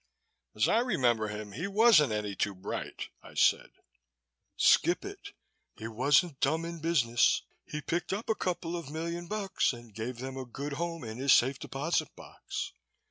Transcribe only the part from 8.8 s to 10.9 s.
million bucks and gave them a good